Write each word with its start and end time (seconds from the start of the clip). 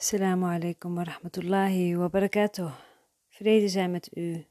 Assalamu 0.00 0.46
alaikum 0.46 0.94
wa 0.94 1.02
rahmatullahi 1.02 1.96
wa 1.96 2.08
barakatuh. 2.08 2.72
Vrede 3.28 3.68
zijn 3.68 3.90
met 3.90 4.16
u. 4.16 4.46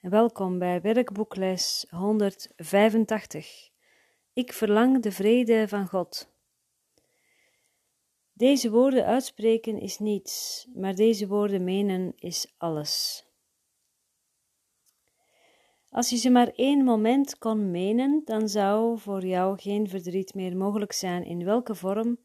En 0.00 0.10
welkom 0.10 0.58
bij 0.58 0.80
werkboekles 0.80 1.86
185. 1.90 3.70
Ik 4.32 4.52
verlang 4.52 5.02
de 5.02 5.12
vrede 5.12 5.68
van 5.68 5.88
God. 5.88 6.28
Deze 8.32 8.70
woorden 8.70 9.04
uitspreken 9.04 9.80
is 9.80 9.98
niets, 9.98 10.66
maar 10.74 10.94
deze 10.94 11.26
woorden 11.26 11.64
menen 11.64 12.12
is 12.16 12.54
alles. 12.56 13.24
Als 15.90 16.10
je 16.10 16.16
ze 16.16 16.30
maar 16.30 16.48
één 16.48 16.84
moment 16.84 17.38
kon 17.38 17.70
menen, 17.70 18.22
dan 18.24 18.48
zou 18.48 18.98
voor 18.98 19.26
jou 19.26 19.58
geen 19.58 19.88
verdriet 19.88 20.34
meer 20.34 20.56
mogelijk 20.56 20.92
zijn 20.92 21.24
in 21.24 21.44
welke 21.44 21.74
vorm 21.74 22.18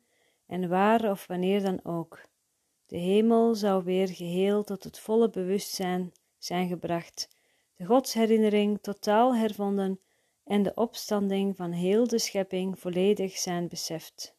en 0.48 0.70
waar 0.70 1.10
of 1.10 1.28
wanneer 1.28 1.62
dan 1.62 1.80
ook. 1.84 2.32
De 2.86 2.98
hemel 2.98 3.55
zou 3.55 3.84
weer 3.84 4.08
geheel 4.08 4.64
tot 4.64 4.84
het 4.84 5.00
volle 5.00 5.30
bewustzijn 5.30 6.12
zijn 6.38 6.68
gebracht, 6.68 7.36
de 7.76 7.86
godsherinnering 7.86 8.82
totaal 8.82 9.36
hervonden 9.36 10.00
en 10.44 10.64
de 10.64 10.73
opstanding 10.73 11.56
van 11.56 11.72
heel 11.72 12.08
de 12.08 12.20
schepping 12.20 12.80
volledig 12.80 13.38
zijn 13.38 13.68
beseft. 13.68 14.36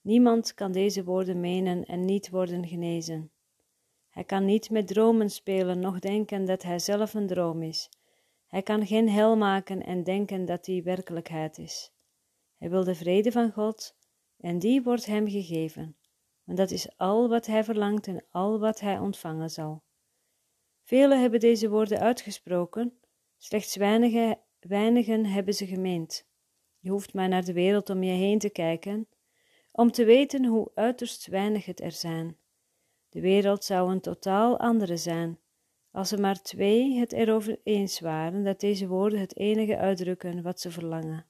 Niemand 0.00 0.54
kan 0.54 0.72
deze 0.72 1.04
woorden 1.04 1.40
menen 1.40 1.84
en 1.84 2.04
niet 2.04 2.30
worden 2.30 2.66
genezen. 2.66 3.30
Hij 4.10 4.24
kan 4.24 4.44
niet 4.44 4.70
met 4.70 4.86
dromen 4.86 5.30
spelen, 5.30 5.80
noch 5.80 5.98
denken 5.98 6.44
dat 6.44 6.62
hij 6.62 6.78
zelf 6.78 7.14
een 7.14 7.26
droom 7.26 7.62
is. 7.62 7.88
Hij 8.46 8.62
kan 8.62 8.86
geen 8.86 9.08
hel 9.08 9.36
maken 9.36 9.84
en 9.84 10.04
denken 10.04 10.44
dat 10.44 10.64
die 10.64 10.82
werkelijkheid 10.82 11.58
is. 11.58 11.92
Hij 12.56 12.70
wil 12.70 12.84
de 12.84 12.94
vrede 12.94 13.32
van 13.32 13.52
God 13.52 13.94
en 14.40 14.58
die 14.58 14.82
wordt 14.82 15.06
hem 15.06 15.28
gegeven 15.28 15.96
want 16.46 16.58
dat 16.58 16.70
is 16.70 16.96
al 16.96 17.28
wat 17.28 17.46
hij 17.46 17.64
verlangt 17.64 18.06
en 18.06 18.24
al 18.30 18.58
wat 18.58 18.80
hij 18.80 18.98
ontvangen 18.98 19.50
zal. 19.50 19.82
Velen 20.82 21.20
hebben 21.20 21.40
deze 21.40 21.68
woorden 21.68 22.00
uitgesproken, 22.00 22.98
slechts 23.36 23.76
weinige, 23.76 24.38
weinigen 24.60 25.24
hebben 25.24 25.54
ze 25.54 25.66
gemeend. 25.66 26.26
Je 26.78 26.90
hoeft 26.90 27.14
maar 27.14 27.28
naar 27.28 27.44
de 27.44 27.52
wereld 27.52 27.90
om 27.90 28.02
je 28.02 28.12
heen 28.12 28.38
te 28.38 28.50
kijken, 28.50 29.08
om 29.72 29.90
te 29.90 30.04
weten 30.04 30.44
hoe 30.44 30.70
uiterst 30.74 31.26
weinig 31.26 31.64
het 31.64 31.80
er 31.80 31.92
zijn. 31.92 32.38
De 33.08 33.20
wereld 33.20 33.64
zou 33.64 33.90
een 33.90 34.00
totaal 34.00 34.58
andere 34.58 34.96
zijn, 34.96 35.38
als 35.90 36.12
er 36.12 36.20
maar 36.20 36.42
twee 36.42 36.98
het 36.98 37.12
erover 37.12 37.60
eens 37.62 38.00
waren 38.00 38.44
dat 38.44 38.60
deze 38.60 38.86
woorden 38.86 39.20
het 39.20 39.36
enige 39.36 39.76
uitdrukken 39.76 40.42
wat 40.42 40.60
ze 40.60 40.70
verlangen. 40.70 41.26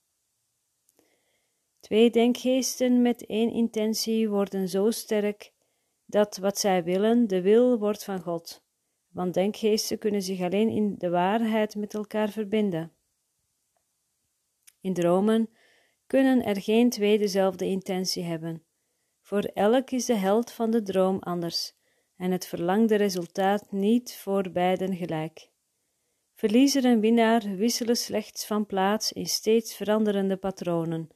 Twee 1.87 2.11
denkgeesten 2.11 3.03
met 3.03 3.27
één 3.27 3.51
intentie 3.51 4.29
worden 4.29 4.69
zo 4.69 4.91
sterk 4.91 5.53
dat 6.05 6.37
wat 6.37 6.59
zij 6.59 6.85
willen 6.85 7.27
de 7.27 7.41
wil 7.41 7.79
wordt 7.79 8.05
van 8.05 8.21
God, 8.21 8.65
want 9.09 9.35
denkgeesten 9.35 9.99
kunnen 9.99 10.23
zich 10.23 10.41
alleen 10.41 10.69
in 10.69 10.95
de 10.99 11.11
waarheid 11.11 11.75
met 11.75 11.95
elkaar 11.95 12.29
verbinden. 12.29 12.93
In 14.81 14.95
dromen 14.95 15.51
kunnen 16.07 16.45
er 16.45 16.61
geen 16.61 16.91
twee 16.91 17.19
dezelfde 17.19 17.65
intentie 17.65 18.23
hebben. 18.23 18.65
Voor 19.21 19.43
elk 19.43 19.91
is 19.91 20.05
de 20.05 20.17
held 20.17 20.53
van 20.53 20.71
de 20.71 20.83
droom 20.83 21.19
anders 21.19 21.73
en 22.17 22.31
het 22.31 22.47
verlangde 22.47 22.95
resultaat 22.95 23.73
niet 23.73 24.17
voor 24.17 24.51
beiden 24.51 24.97
gelijk. 24.97 25.51
Verliezer 26.35 26.85
en 26.85 27.01
winnaar 27.01 27.57
wisselen 27.57 27.97
slechts 27.97 28.47
van 28.47 28.67
plaats 28.67 29.13
in 29.13 29.27
steeds 29.27 29.75
veranderende 29.75 30.37
patronen 30.37 31.11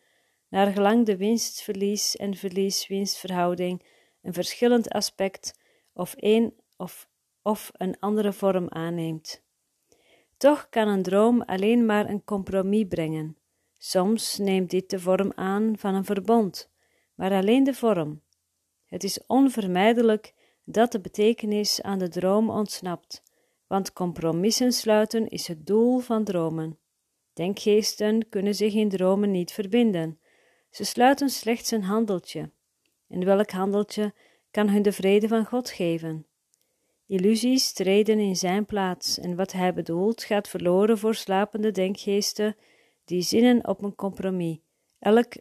naar 0.51 0.73
gelang 0.73 1.07
de 1.07 1.17
winst-verlies 1.17 2.17
en 2.17 2.35
verlies-winstverhouding 2.35 3.83
een 4.23 4.33
verschillend 4.33 4.89
aspect 4.89 5.59
of 5.93 6.15
een 6.17 6.55
of, 6.77 7.09
of 7.43 7.71
een 7.73 7.97
andere 7.99 8.33
vorm 8.33 8.69
aanneemt. 8.69 9.43
Toch 10.37 10.69
kan 10.69 10.89
een 10.89 11.03
droom 11.03 11.43
alleen 11.43 11.87
maar 11.87 12.09
een 12.09 12.25
compromis 12.25 12.87
brengen. 12.89 13.37
Soms 13.79 14.39
neemt 14.39 14.71
dit 14.71 14.91
de 14.91 15.01
vorm 15.01 15.33
aan 15.35 15.79
van 15.79 15.95
een 15.95 16.05
verbond, 16.05 16.71
maar 17.15 17.33
alleen 17.33 17.65
de 17.65 17.75
vorm. 17.75 18.23
Het 18.87 19.05
is 19.05 19.27
onvermijdelijk 19.27 20.35
dat 20.65 20.93
de 20.93 21.01
betekenis 21.01 21.83
aan 21.83 21.99
de 21.99 22.09
droom 22.09 22.51
ontsnapt, 22.51 23.23
want 23.67 23.93
compromissen 23.93 24.73
sluiten 24.73 25.29
is 25.29 25.47
het 25.47 25.67
doel 25.67 25.99
van 25.99 26.25
dromen. 26.25 26.79
Denkgeesten 27.33 28.29
kunnen 28.29 28.55
zich 28.55 28.75
in 28.75 28.89
dromen 28.89 29.31
niet 29.31 29.53
verbinden, 29.53 30.20
ze 30.71 30.85
sluiten 30.85 31.31
slechts 31.31 31.71
een 31.71 31.83
handeltje. 31.83 32.51
En 33.09 33.25
welk 33.25 33.51
handeltje 33.51 34.15
kan 34.51 34.69
hun 34.69 34.83
de 34.83 34.93
vrede 34.93 35.29
van 35.29 35.45
God 35.45 35.71
geven? 35.71 36.27
Illusies 37.07 37.73
treden 37.73 38.19
in 38.19 38.37
zijn 38.37 38.67
plaats 38.67 39.19
en 39.19 39.37
wat 39.37 39.53
hij 39.53 39.75
bedoelt 39.75 40.23
gaat 40.23 40.49
verloren 40.49 40.99
voor 40.99 41.15
slapende 41.15 41.71
denkgeesten 41.71 42.57
die 43.05 43.23
zinnen 43.23 43.69
op 43.69 43.83
een 43.83 43.95
compromis, 43.95 44.59
elk 44.99 45.33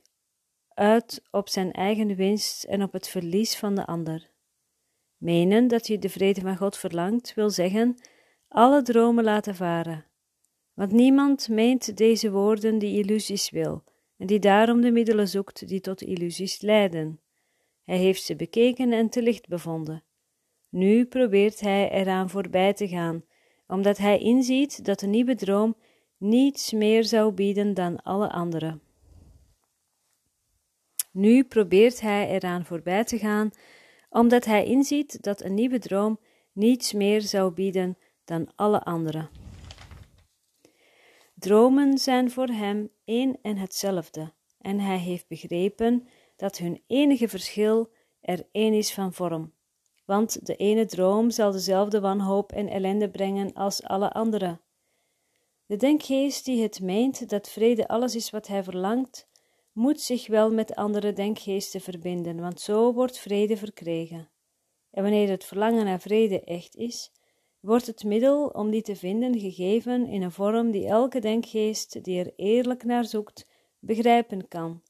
uit 0.74 1.22
op 1.32 1.50
zijn 1.50 1.72
eigen 1.72 2.16
winst 2.16 2.64
en 2.64 2.84
op 2.84 2.94
het 2.94 3.08
verlies 3.08 3.58
van 3.58 3.76
de 3.76 3.86
ander. 3.86 4.30
Menen 5.18 5.68
dat 5.68 5.88
je 5.88 6.00
de 6.00 6.10
vrede 6.10 6.42
van 6.42 6.58
God 6.58 6.78
verlangt, 6.78 7.34
wil 7.34 7.50
zeggen 7.50 7.98
alle 8.48 8.82
dromen 8.82 9.24
laten 9.24 9.56
varen. 9.56 10.06
Want 10.74 10.92
niemand 10.92 11.50
meent 11.50 11.98
deze 11.98 12.32
woorden 12.32 12.78
die 12.78 13.04
illusies 13.04 13.50
wil, 13.50 13.84
en 14.20 14.28
die 14.28 14.40
daarom 14.40 14.82
de 14.82 14.92
middelen 14.92 15.28
zoekt 15.28 15.68
die 15.68 15.82
tot 15.82 16.02
illusies 16.02 16.62
leiden. 16.62 17.20
Hij 17.84 17.98
heeft 17.98 18.24
ze 18.24 18.36
bekeken 18.36 18.92
en 18.92 19.10
te 19.10 19.22
licht 19.22 19.48
bevonden. 19.48 20.04
Nu 20.70 21.06
probeert 21.06 21.60
hij 21.60 21.92
eraan 21.92 22.30
voorbij 22.30 22.74
te 22.74 22.88
gaan, 22.88 23.24
omdat 23.68 23.98
hij 23.98 24.18
inziet 24.20 24.86
dat 24.86 25.00
de 25.00 25.08
nieuwe 25.08 25.36
droom 25.36 25.76
niets 26.18 26.72
meer 26.72 27.04
zou 27.04 27.32
bieden 27.34 27.74
dan 27.74 28.02
alle 28.02 28.30
andere. 28.32 28.80
Nu 31.12 31.44
probeert 31.44 32.02
hij 32.02 32.30
eraan 32.30 32.66
voorbij 32.66 33.04
te 33.04 33.18
gaan, 33.18 33.52
omdat 34.10 34.46
hij 34.46 34.66
inziet 34.66 35.24
dat 35.24 35.44
een 35.44 35.54
nieuwe 35.54 35.80
droom 35.80 36.20
niets 36.52 36.94
meer 36.94 37.22
zou 37.22 37.54
bieden 37.54 37.98
dan 38.26 38.52
alle 38.56 38.84
andere. 38.84 39.30
Dromen 41.40 41.98
zijn 41.98 42.32
voor 42.32 42.48
hem 42.48 42.90
één 43.06 43.40
en 43.42 43.58
hetzelfde, 43.58 44.34
en 44.58 44.80
hij 44.80 44.98
heeft 44.98 45.28
begrepen 45.28 46.08
dat 46.36 46.58
hun 46.58 46.84
enige 46.88 47.28
verschil 47.28 47.92
er 48.22 48.48
één 48.52 48.74
is 48.74 48.94
van 48.94 49.14
vorm. 49.14 49.54
Want 50.06 50.46
de 50.46 50.56
ene 50.56 50.86
droom 50.86 51.32
zal 51.32 51.52
dezelfde 51.52 52.00
wanhoop 52.00 52.52
en 52.52 52.68
ellende 52.68 53.10
brengen 53.10 53.54
als 53.54 53.84
alle 53.84 54.12
andere. 54.12 54.60
De 55.66 55.76
denkgeest 55.76 56.46
die 56.46 56.62
het 56.62 56.82
meent 56.82 57.30
dat 57.30 57.50
vrede 57.50 57.88
alles 57.88 58.16
is 58.16 58.30
wat 58.30 58.48
hij 58.48 58.64
verlangt, 58.64 59.28
moet 59.72 60.02
zich 60.02 60.28
wel 60.28 60.52
met 60.52 60.76
andere 60.76 61.14
denkgeesten 61.14 61.82
verbinden, 61.82 62.40
want 62.40 62.62
zo 62.62 62.94
wordt 62.94 63.20
vrede 63.20 63.58
verkregen. 63.58 64.30
En 64.92 65.04
wanneer 65.04 65.30
het 65.30 65.44
verlangen 65.44 65.86
naar 65.86 66.00
vrede 66.00 66.44
echt 66.44 66.76
is, 66.76 67.12
wordt 67.60 67.86
het 67.86 68.04
middel 68.04 68.48
om 68.48 68.70
die 68.70 68.82
te 68.82 68.96
vinden 68.96 69.40
gegeven 69.40 70.08
in 70.08 70.22
een 70.22 70.32
vorm 70.32 70.72
die 70.72 70.88
elke 70.88 71.20
denkgeest 71.20 72.04
die 72.04 72.20
er 72.20 72.34
eerlijk 72.36 72.84
naar 72.84 73.06
zoekt, 73.06 73.48
begrijpen 73.80 74.48
kan. 74.48 74.82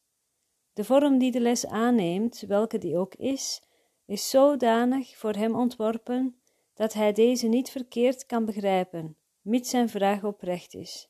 De 0.74 0.84
vorm 0.84 1.18
die 1.18 1.32
de 1.32 1.40
les 1.40 1.66
aanneemt, 1.66 2.40
welke 2.48 2.78
die 2.78 2.98
ook 2.98 3.16
is, 3.16 3.62
is 4.06 4.30
zodanig 4.30 5.18
voor 5.18 5.34
hem 5.34 5.56
ontworpen 5.56 6.40
dat 6.74 6.94
hij 6.94 7.14
deze 7.14 7.48
niet 7.48 7.70
verkeerd 7.70 8.26
kan 8.26 8.46
begrijpen, 8.46 9.18
mits 9.42 9.70
zijn 9.70 9.90
vraag 9.90 10.24
oprecht 10.24 10.74
is. 10.74 11.10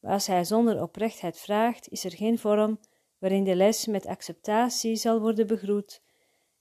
Maar 0.00 0.12
als 0.12 0.26
hij 0.26 0.44
zonder 0.44 0.82
oprechtheid 0.82 1.38
vraagt, 1.38 1.88
is 1.88 2.04
er 2.04 2.12
geen 2.12 2.38
vorm 2.38 2.80
waarin 3.18 3.44
de 3.44 3.54
les 3.54 3.86
met 3.86 4.06
acceptatie 4.06 4.96
zal 4.96 5.20
worden 5.20 5.46
begroet 5.46 6.02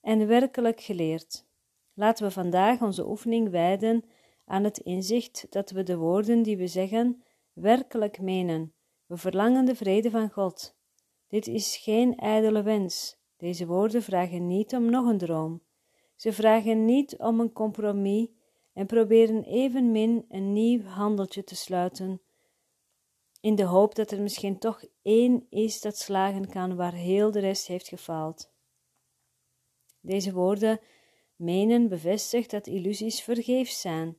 en 0.01 0.27
werkelijk 0.27 0.81
geleerd. 0.81 1.45
Laten 1.93 2.25
we 2.25 2.31
vandaag 2.31 2.81
onze 2.81 3.07
oefening 3.07 3.49
wijden 3.49 4.03
aan 4.49 4.63
het 4.63 4.77
inzicht 4.77 5.45
dat 5.49 5.71
we 5.71 5.83
de 5.83 5.97
woorden 5.97 6.43
die 6.43 6.57
we 6.57 6.67
zeggen 6.67 7.23
werkelijk 7.53 8.21
menen. 8.21 8.73
We 9.05 9.17
verlangen 9.17 9.65
de 9.65 9.75
vrede 9.75 10.09
van 10.09 10.29
God. 10.29 10.75
Dit 11.27 11.47
is 11.47 11.77
geen 11.77 12.15
ijdele 12.15 12.61
wens. 12.61 13.17
Deze 13.37 13.65
woorden 13.65 14.01
vragen 14.01 14.47
niet 14.47 14.73
om 14.73 14.89
nog 14.89 15.07
een 15.07 15.17
droom. 15.17 15.61
Ze 16.15 16.33
vragen 16.33 16.85
niet 16.85 17.17
om 17.17 17.39
een 17.39 17.51
compromis 17.51 18.27
en 18.73 18.85
proberen 18.85 19.43
evenmin 19.43 20.25
een 20.29 20.53
nieuw 20.53 20.81
handeltje 20.81 21.43
te 21.43 21.55
sluiten, 21.55 22.21
in 23.41 23.55
de 23.55 23.63
hoop 23.63 23.95
dat 23.95 24.11
er 24.11 24.21
misschien 24.21 24.59
toch 24.59 24.83
één 25.01 25.45
is 25.49 25.81
dat 25.81 25.97
slagen 25.97 26.49
kan 26.49 26.75
waar 26.75 26.93
heel 26.93 27.31
de 27.31 27.39
rest 27.39 27.67
heeft 27.67 27.87
gefaald. 27.87 28.51
Deze 30.01 30.33
woorden 30.33 30.79
menen 31.35 31.89
bevestigt 31.89 32.51
dat 32.51 32.67
illusies 32.67 33.21
vergeefs 33.21 33.81
zijn 33.81 34.17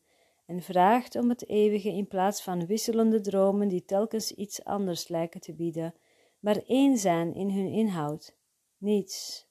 en 0.51 0.63
vraagt 0.63 1.17
om 1.17 1.29
het 1.29 1.49
eeuwige 1.49 1.89
in 1.89 2.07
plaats 2.07 2.43
van 2.43 2.67
wisselende 2.67 3.21
dromen 3.21 3.69
die 3.69 3.85
telkens 3.85 4.33
iets 4.33 4.65
anders 4.65 5.09
lijken 5.09 5.41
te 5.41 5.55
bieden, 5.55 5.95
maar 6.41 6.63
één 6.67 6.97
zijn 6.97 7.35
in 7.35 7.51
hun 7.51 7.67
inhoud, 7.67 8.37
niets. 8.79 9.49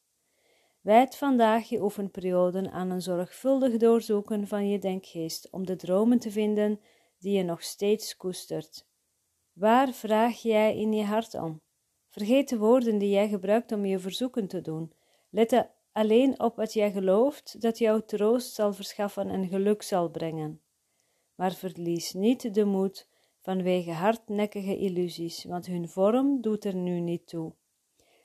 Wijd 0.82 1.16
vandaag 1.16 1.70
je 1.70 1.82
oefenperioden 1.82 2.72
aan 2.72 2.90
een 2.90 3.02
zorgvuldig 3.02 3.78
doorzoeken 3.78 4.48
van 4.48 4.70
je 4.70 4.80
denkgeest 4.80 5.50
om 5.52 5.66
de 5.66 5.76
dromen 5.76 6.20
te 6.20 6.32
vinden 6.32 6.80
die 7.20 7.38
je 7.38 7.44
nog 7.44 7.64
steeds 7.64 8.18
koestert. 8.18 8.88
Waar 9.54 9.94
vraag 9.94 10.42
jij 10.42 10.78
in 10.78 10.94
je 10.94 11.04
hart 11.04 11.34
om? 11.34 11.62
Vergeet 12.10 12.50
de 12.50 12.58
woorden 12.58 12.98
die 12.98 13.10
jij 13.10 13.28
gebruikt 13.28 13.72
om 13.72 13.86
je 13.86 14.00
verzoeken 14.00 14.48
te 14.48 14.62
doen. 14.62 14.94
Let 15.30 15.70
alleen 15.92 16.40
op 16.40 16.56
wat 16.56 16.74
jij 16.74 16.92
gelooft 16.92 17.62
dat 17.62 17.78
jou 17.78 18.02
troost 18.06 18.54
zal 18.54 18.74
verschaffen 18.74 19.30
en 19.30 19.48
geluk 19.48 19.82
zal 19.82 20.10
brengen. 20.10 20.62
Maar 21.40 21.54
verlies 21.54 22.14
niet 22.14 22.54
de 22.54 22.66
moed 22.66 23.08
vanwege 23.42 23.92
hardnekkige 23.92 24.78
illusies, 24.78 25.44
want 25.44 25.66
hun 25.66 25.90
vorm 25.90 26.42
doet 26.42 26.66
er 26.66 26.76
nu 26.76 27.00
niet 27.00 27.28
toe. 27.28 27.54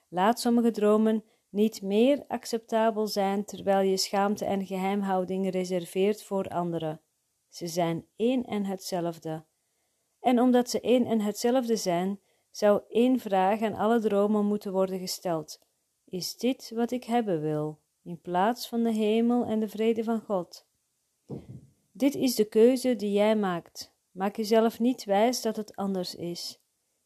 Laat 0.08 0.40
sommige 0.40 0.70
dromen 0.70 1.24
niet 1.48 1.82
meer 1.82 2.24
acceptabel 2.28 3.06
zijn 3.06 3.44
terwijl 3.44 3.88
je 3.88 3.96
schaamte 3.96 4.44
en 4.44 4.66
geheimhouding 4.66 5.50
reserveert 5.50 6.22
voor 6.22 6.48
anderen. 6.48 7.00
Ze 7.48 7.66
zijn 7.66 8.06
één 8.16 8.44
en 8.44 8.64
hetzelfde. 8.64 9.44
En 10.20 10.40
omdat 10.40 10.70
ze 10.70 10.80
één 10.80 11.06
en 11.06 11.20
hetzelfde 11.20 11.76
zijn, 11.76 12.20
zou 12.50 12.82
één 12.88 13.18
vraag 13.18 13.62
aan 13.62 13.74
alle 13.74 14.00
dromen 14.00 14.44
moeten 14.44 14.72
worden 14.72 14.98
gesteld: 14.98 15.60
Is 16.04 16.36
dit 16.36 16.70
wat 16.74 16.90
ik 16.90 17.04
hebben 17.04 17.40
wil, 17.40 17.80
in 18.02 18.20
plaats 18.20 18.68
van 18.68 18.82
de 18.82 18.92
hemel 18.92 19.44
en 19.44 19.60
de 19.60 19.68
vrede 19.68 20.04
van 20.04 20.20
God? 20.20 20.66
Dit 21.96 22.14
is 22.14 22.34
de 22.34 22.44
keuze 22.44 22.96
die 22.96 23.12
jij 23.12 23.36
maakt. 23.36 23.94
Maak 24.10 24.36
jezelf 24.36 24.80
niet 24.80 25.04
wijs 25.04 25.42
dat 25.42 25.56
het 25.56 25.76
anders 25.76 26.14
is. 26.14 26.60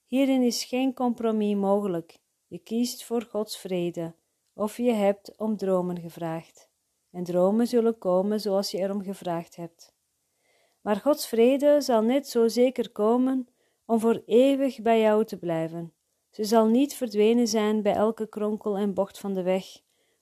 Hierin 0.06 0.43
is 0.43 0.64
geen 0.64 0.94
compromis 0.94 1.55
mogelijk. 1.55 2.19
Je 2.46 2.58
kiest 2.58 3.05
voor 3.05 3.23
Gods 3.23 3.58
vrede, 3.58 4.14
of 4.55 4.76
je 4.76 4.93
hebt 4.93 5.37
om 5.37 5.56
dromen 5.56 6.00
gevraagd. 6.00 6.69
En 7.11 7.25
dromen 7.25 7.67
zullen 7.67 7.99
komen 7.99 8.40
zoals 8.40 8.70
je 8.70 8.79
erom 8.79 9.02
gevraagd 9.02 9.56
hebt. 9.56 9.94
Maar 10.81 10.96
Gods 10.96 11.29
vrede 11.29 11.81
zal 11.81 12.02
net 12.02 12.29
zo 12.29 12.49
zeker 12.49 12.90
komen 12.90 13.49
om 13.87 14.00
voor 14.00 14.23
eeuwig 14.26 14.82
bij 14.82 15.00
jou 15.00 15.25
te 15.25 15.38
blijven. 15.38 15.93
Ze 16.31 16.44
zal 16.44 16.67
niet 16.67 16.94
verdwenen 16.94 17.49
zijn 17.49 17.82
bij 17.82 17.94
elke 17.94 18.29
kronkel 18.29 18.76
en 18.76 18.94
bocht 18.94 19.19
van 19.19 19.35
de 19.35 19.43
weg, 19.43 19.64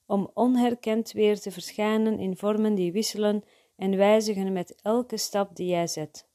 om 0.07 0.31
onherkend 0.35 1.13
weer 1.13 1.41
te 1.41 1.51
verschijnen 1.51 2.19
in 2.19 2.37
vormen 2.37 2.75
die 2.75 2.93
wisselen 2.93 3.45
en 3.77 3.97
wijzigen 3.97 4.53
met 4.53 4.75
elke 4.83 5.17
stap 5.17 5.57
die 5.57 5.69
jij 5.69 5.87
zet. 5.87 6.29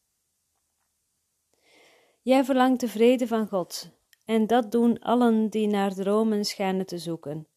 Jij 2.22 2.46
verlangt 2.46 2.80
de 2.80 2.88
vrede 2.88 3.28
van 3.28 3.48
God, 3.48 3.90
en 4.26 4.48
dat 4.48 4.72
doen 4.72 5.00
allen 5.00 5.50
die 5.50 5.68
naar 5.68 5.94
dromen 5.94 6.46
schijnen 6.46 6.86
te 6.86 6.98
zoeken. 6.98 7.48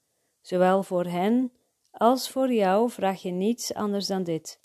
Zowel 0.40 0.82
voor 0.82 1.04
hen 1.04 1.52
als 1.90 2.30
voor 2.30 2.52
jou 2.52 2.90
vraag 2.90 3.22
je 3.22 3.30
niets 3.30 3.74
anders 3.74 4.06
dan 4.06 4.22
dit. 4.22 4.60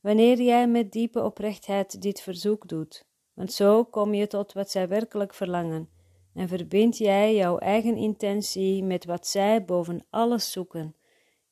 Wanneer 0.00 0.40
jij 0.40 0.68
met 0.68 0.92
diepe 0.92 1.22
oprechtheid 1.22 2.02
dit 2.02 2.20
verzoek 2.20 2.68
doet, 2.68 3.06
want 3.34 3.52
zo 3.52 3.84
kom 3.84 4.14
je 4.14 4.26
tot 4.26 4.52
wat 4.52 4.70
zij 4.70 4.88
werkelijk 4.88 5.34
verlangen, 5.34 5.90
en 6.34 6.48
verbind 6.48 6.98
jij 6.98 7.34
jouw 7.34 7.58
eigen 7.58 7.96
intentie 7.96 8.84
met 8.84 9.04
wat 9.04 9.26
zij 9.26 9.64
boven 9.64 10.06
alles 10.10 10.52
zoeken, 10.52 10.96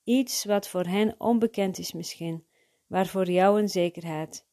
iets 0.04 0.44
wat 0.44 0.68
voor 0.68 0.84
hen 0.84 1.14
onbekend 1.18 1.78
is 1.78 1.92
misschien, 1.92 2.44
maar 2.90 3.06
voor 3.06 3.30
jou 3.30 3.60
een 3.60 3.68
zekerheid. 3.68 4.46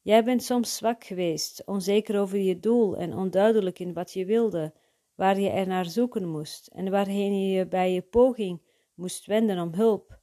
Jij 0.00 0.24
bent 0.24 0.42
soms 0.42 0.76
zwak 0.76 1.04
geweest, 1.04 1.62
onzeker 1.66 2.20
over 2.20 2.38
je 2.38 2.60
doel 2.60 2.96
en 2.96 3.14
onduidelijk 3.14 3.78
in 3.78 3.92
wat 3.92 4.12
je 4.12 4.24
wilde, 4.24 4.74
waar 5.14 5.40
je 5.40 5.48
er 5.48 5.66
naar 5.66 5.86
zoeken 5.86 6.28
moest 6.28 6.66
en 6.66 6.90
waarheen 6.90 7.40
je 7.40 7.56
je 7.56 7.66
bij 7.66 7.92
je 7.92 8.02
poging 8.02 8.62
moest 8.94 9.26
wenden 9.26 9.58
om 9.58 9.74
hulp. 9.74 10.18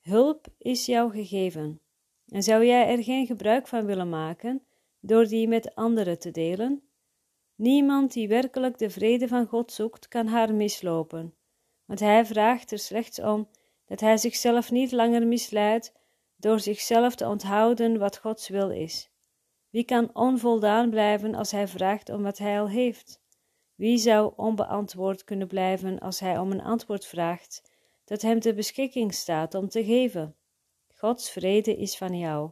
Hulp 0.00 0.46
is 0.58 0.86
jou 0.86 1.10
gegeven. 1.10 1.80
En 2.28 2.42
zou 2.42 2.64
jij 2.66 2.88
er 2.88 3.02
geen 3.02 3.26
gebruik 3.26 3.66
van 3.66 3.86
willen 3.86 4.08
maken 4.08 4.62
door 5.00 5.26
die 5.26 5.48
met 5.48 5.74
anderen 5.74 6.18
te 6.18 6.30
delen? 6.30 6.82
Niemand 7.54 8.12
die 8.12 8.28
werkelijk 8.28 8.78
de 8.78 8.90
vrede 8.90 9.28
van 9.28 9.46
God 9.46 9.72
zoekt, 9.72 10.08
kan 10.08 10.26
haar 10.26 10.54
mislopen, 10.54 11.34
want 11.84 12.00
hij 12.00 12.24
vraagt 12.24 12.72
er 12.72 12.78
slechts 12.78 13.20
om 13.20 13.48
dat 13.86 14.00
hij 14.00 14.16
zichzelf 14.16 14.70
niet 14.70 14.92
langer 14.92 15.26
misleidt 15.26 15.92
door 16.44 16.60
zichzelf 16.60 17.14
te 17.14 17.26
onthouden 17.26 17.98
wat 17.98 18.18
Gods 18.18 18.48
wil 18.48 18.70
is. 18.70 19.10
Wie 19.70 19.84
kan 19.84 20.10
onvoldaan 20.14 20.90
blijven 20.90 21.34
als 21.34 21.50
hij 21.50 21.68
vraagt 21.68 22.08
om 22.08 22.22
wat 22.22 22.38
hij 22.38 22.60
al 22.60 22.68
heeft? 22.68 23.22
Wie 23.74 23.98
zou 23.98 24.32
onbeantwoord 24.36 25.24
kunnen 25.24 25.46
blijven 25.46 25.98
als 25.98 26.20
hij 26.20 26.38
om 26.38 26.50
een 26.50 26.62
antwoord 26.62 27.06
vraagt 27.06 27.62
dat 28.04 28.22
hem 28.22 28.40
te 28.40 28.54
beschikking 28.54 29.14
staat 29.14 29.54
om 29.54 29.68
te 29.68 29.84
geven? 29.84 30.36
Gods 30.94 31.30
vrede 31.30 31.76
is 31.76 31.96
van 31.96 32.18
jou. 32.18 32.50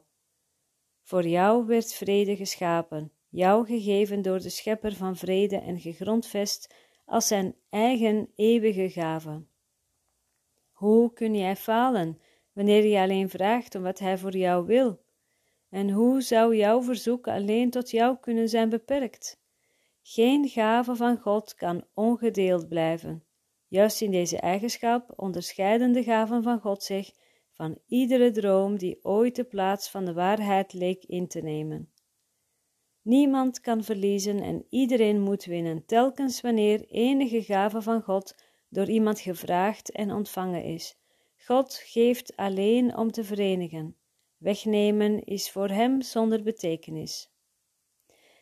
Voor 1.03 1.27
jou 1.27 1.67
werd 1.67 1.95
vrede 1.95 2.37
geschapen, 2.37 3.13
jou 3.29 3.67
gegeven 3.67 4.23
door 4.23 4.41
de 4.41 4.51
Schepper 4.51 4.95
van 4.95 5.17
vrede 5.17 5.57
en 5.57 5.81
gegrondvest 5.81 6.75
als 7.05 7.27
zijn 7.27 7.55
eigen 7.69 8.29
eeuwige 8.35 8.91
gave. 8.91 9.43
Hoe 10.71 11.13
kun 11.13 11.35
jij 11.35 11.57
falen 11.57 12.21
wanneer 12.53 12.85
je 12.85 12.99
alleen 12.99 13.31
vraagt 13.31 13.75
om 13.75 13.83
wat 13.83 13.99
Hij 13.99 14.19
voor 14.19 14.37
jou 14.37 14.67
wil? 14.67 15.01
En 15.69 15.91
hoe 15.91 16.21
zou 16.21 16.57
jouw 16.57 16.83
verzoek 16.83 17.29
alleen 17.29 17.71
tot 17.71 17.91
jou 17.91 18.17
kunnen 18.21 18.49
zijn 18.49 18.69
beperkt? 18.69 19.41
Geen 20.03 20.49
gave 20.49 20.97
van 20.97 21.19
God 21.19 21.55
kan 21.55 21.85
ongedeeld 21.95 22.69
blijven. 22.69 23.25
Juist 23.69 24.01
in 24.01 24.11
deze 24.11 24.37
eigenschap 24.37 25.13
onderscheiden 25.17 25.93
de 25.93 26.03
gaven 26.03 26.43
van 26.43 26.61
God 26.61 26.83
zich 26.83 27.13
van 27.51 27.79
iedere 27.87 28.31
droom 28.31 28.77
die 28.77 28.99
ooit 29.03 29.37
de 29.37 29.45
plaats 29.45 29.91
van 29.91 30.05
de 30.05 30.13
waarheid 30.13 30.73
leek 30.73 31.05
in 31.05 31.29
te 31.29 31.41
nemen. 31.41 31.93
Niemand 33.03 33.61
kan 33.61 33.85
verliezen 33.85 34.41
en 34.41 34.67
iedereen 34.69 35.21
moet 35.21 35.45
winnen, 35.45 35.85
telkens 35.85 36.41
wanneer 36.41 36.85
enige 36.87 37.43
gave 37.43 37.83
van 37.83 38.03
God 38.03 38.35
door 38.69 38.87
iemand 38.87 39.21
gevraagd 39.21 39.91
en 39.91 40.13
ontvangen 40.13 40.65
is. 40.65 41.02
God 41.47 41.75
geeft 41.75 42.37
alleen 42.37 42.97
om 42.97 43.11
te 43.11 43.25
verenigen. 43.25 43.97
Wegnemen 44.37 45.25
is 45.25 45.51
voor 45.51 45.69
hem 45.69 46.03
zonder 46.03 46.43
betekenis. 46.43 47.31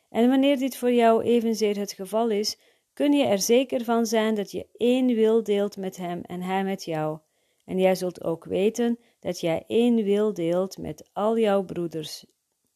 En 0.08 0.28
wanneer 0.28 0.58
dit 0.58 0.76
voor 0.76 0.92
jou 0.92 1.22
evenzeer 1.22 1.78
het 1.78 1.92
geval 1.92 2.30
is, 2.30 2.58
kun 2.92 3.12
je 3.12 3.24
er 3.24 3.38
zeker 3.38 3.84
van 3.84 4.06
zijn 4.06 4.34
dat 4.34 4.50
je 4.50 4.66
één 4.76 5.14
wil 5.14 5.42
deelt 5.42 5.76
met 5.76 5.96
hem 5.96 6.20
en 6.22 6.42
hij 6.42 6.64
met 6.64 6.84
jou. 6.84 7.18
En 7.64 7.78
jij 7.78 7.94
zult 7.94 8.24
ook 8.24 8.44
weten 8.44 8.98
dat 9.20 9.40
jij 9.40 9.64
één 9.66 10.04
wil 10.04 10.34
deelt 10.34 10.78
met 10.78 11.10
al 11.12 11.38
jouw 11.38 11.62
broeders, 11.62 12.26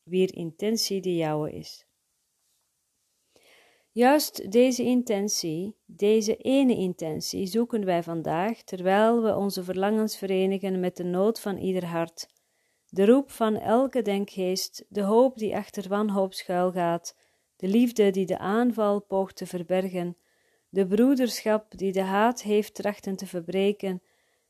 wier 0.02 0.34
intentie 0.34 1.00
de 1.00 1.16
jouwe 1.16 1.52
is. 1.52 1.86
Juist 3.94 4.50
deze 4.50 4.82
intentie, 4.82 5.76
deze 5.86 6.36
ene 6.36 6.76
intentie, 6.76 7.46
zoeken 7.46 7.84
wij 7.84 8.02
vandaag 8.02 8.62
terwijl 8.62 9.22
we 9.22 9.36
onze 9.36 9.64
verlangens 9.64 10.16
verenigen 10.16 10.80
met 10.80 10.96
de 10.96 11.04
nood 11.04 11.40
van 11.40 11.56
ieder 11.56 11.86
hart, 11.86 12.28
de 12.88 13.06
roep 13.06 13.30
van 13.30 13.56
elke 13.56 14.02
denkgeest, 14.02 14.84
de 14.88 15.02
hoop 15.02 15.38
die 15.38 15.56
achter 15.56 15.88
wanhoop 15.88 16.34
schuilgaat, 16.34 17.16
de 17.56 17.68
liefde 17.68 18.10
die 18.10 18.26
de 18.26 18.38
aanval 18.38 19.00
poogt 19.00 19.36
te 19.36 19.46
verbergen, 19.46 20.16
de 20.68 20.86
broederschap 20.86 21.78
die 21.78 21.92
de 21.92 22.02
haat 22.02 22.42
heeft 22.42 22.74
trachten 22.74 23.16
te 23.16 23.26
verbreken, 23.26 24.02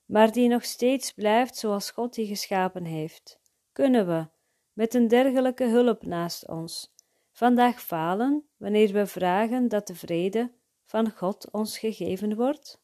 maar 0.05 0.33
die 0.33 0.49
nog 0.49 0.65
steeds 0.65 1.13
blijft 1.13 1.57
zoals 1.57 1.91
God 1.91 2.15
die 2.15 2.27
geschapen 2.27 2.85
heeft. 2.85 3.41
Kunnen 3.73 4.07
we, 4.07 4.27
met 4.73 4.95
een 4.95 5.09
dergelijke 5.09 5.65
hulp 5.65 6.03
naast 6.07 6.49
ons, 6.49 6.94
vandaag 7.35 7.83
falen 7.83 8.49
wanneer 8.57 8.93
we 8.93 9.07
vragen 9.07 9.69
dat 9.69 9.87
de 9.87 9.95
vrede 9.95 10.53
van 10.85 11.11
God 11.11 11.51
ons 11.51 11.79
gegeven 11.79 12.37
wordt? 12.37 12.83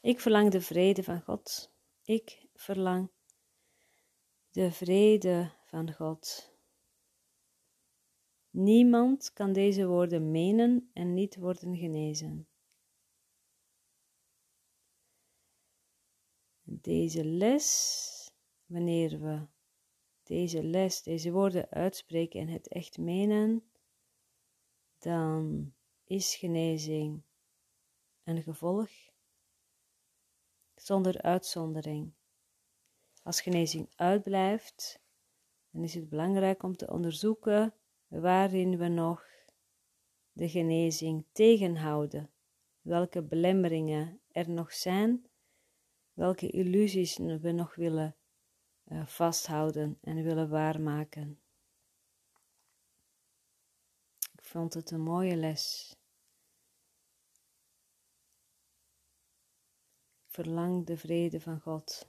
Ik 0.00 0.20
verlang 0.20 0.50
de 0.50 0.60
vrede 0.60 1.02
van 1.02 1.20
God. 1.20 1.72
Ik 2.04 2.46
verlang 2.54 3.10
de 4.50 4.72
vrede 4.72 5.52
van 5.64 5.92
God. 5.92 6.52
Niemand 8.50 9.32
kan 9.32 9.52
deze 9.52 9.86
woorden 9.86 10.30
menen 10.30 10.90
en 10.92 11.14
niet 11.14 11.36
worden 11.36 11.76
genezen. 11.76 12.48
Deze 16.70 17.24
les, 17.24 18.30
wanneer 18.66 19.20
we 19.20 19.46
deze 20.22 20.62
les, 20.62 21.02
deze 21.02 21.30
woorden 21.30 21.70
uitspreken 21.70 22.40
en 22.40 22.48
het 22.48 22.68
echt 22.68 22.98
menen, 22.98 23.70
dan 24.98 25.72
is 26.04 26.36
genezing 26.36 27.22
een 28.24 28.42
gevolg 28.42 28.90
zonder 30.74 31.22
uitzondering. 31.22 32.12
Als 33.22 33.40
genezing 33.40 33.88
uitblijft, 33.96 35.00
dan 35.70 35.82
is 35.82 35.94
het 35.94 36.08
belangrijk 36.08 36.62
om 36.62 36.76
te 36.76 36.90
onderzoeken 36.90 37.74
waarin 38.06 38.78
we 38.78 38.88
nog 38.88 39.26
de 40.32 40.48
genezing 40.48 41.24
tegenhouden, 41.32 42.30
welke 42.80 43.22
belemmeringen 43.22 44.20
er 44.30 44.50
nog 44.50 44.72
zijn, 44.72 45.27
welke 46.18 46.50
illusies 46.50 47.16
we 47.16 47.52
nog 47.52 47.74
willen 47.74 48.16
uh, 48.84 49.06
vasthouden 49.06 49.98
en 50.00 50.22
willen 50.22 50.48
waarmaken. 50.48 51.40
Ik 54.32 54.44
vond 54.44 54.74
het 54.74 54.90
een 54.90 55.00
mooie 55.00 55.36
les. 55.36 55.96
Verlang 60.26 60.86
de 60.86 60.96
vrede 60.96 61.40
van 61.40 61.60
God. 61.60 62.08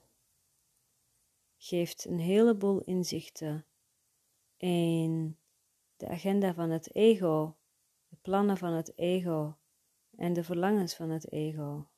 Geeft 1.58 2.06
een 2.06 2.20
heleboel 2.20 2.82
inzichten 2.82 3.66
in 4.58 5.38
de 5.96 6.08
agenda 6.08 6.54
van 6.54 6.70
het 6.70 6.96
ego, 6.96 7.58
de 8.08 8.18
plannen 8.22 8.58
van 8.58 8.74
het 8.74 8.98
ego 8.98 9.58
en 10.16 10.34
de 10.34 10.44
verlangens 10.44 10.96
van 10.96 11.10
het 11.10 11.32
ego. 11.32 11.90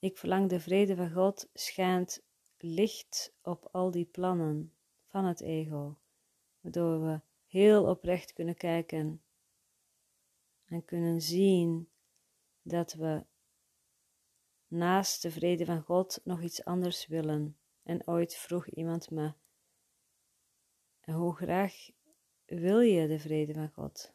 Ik 0.00 0.18
verlang 0.18 0.48
de 0.48 0.60
vrede 0.60 0.96
van 0.96 1.10
God 1.10 1.48
schijnt 1.54 2.22
licht 2.58 3.34
op 3.42 3.68
al 3.72 3.90
die 3.90 4.04
plannen 4.04 4.74
van 5.06 5.24
het 5.24 5.40
ego, 5.40 5.98
waardoor 6.60 7.04
we 7.04 7.20
heel 7.46 7.84
oprecht 7.84 8.32
kunnen 8.32 8.56
kijken 8.56 9.22
en 10.64 10.84
kunnen 10.84 11.20
zien 11.20 11.88
dat 12.62 12.92
we 12.92 13.24
naast 14.68 15.22
de 15.22 15.30
vrede 15.30 15.64
van 15.64 15.82
God 15.82 16.20
nog 16.24 16.42
iets 16.42 16.64
anders 16.64 17.06
willen. 17.06 17.58
En 17.82 18.06
ooit 18.08 18.36
vroeg 18.36 18.68
iemand 18.68 19.10
me: 19.10 19.32
Hoe 21.00 21.34
graag 21.34 21.90
wil 22.44 22.80
je 22.80 23.06
de 23.06 23.18
vrede 23.18 23.52
van 23.52 23.70
God? 23.70 24.12